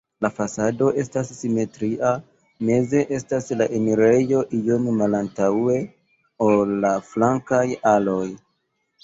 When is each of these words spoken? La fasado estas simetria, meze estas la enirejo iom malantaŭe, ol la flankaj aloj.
La 0.25 0.29
fasado 0.35 0.85
estas 1.01 1.27
simetria, 1.39 2.13
meze 2.69 3.01
estas 3.17 3.51
la 3.59 3.67
enirejo 3.81 4.41
iom 4.61 4.89
malantaŭe, 5.03 5.77
ol 6.49 6.75
la 6.87 6.95
flankaj 7.13 7.63
aloj. 7.95 8.27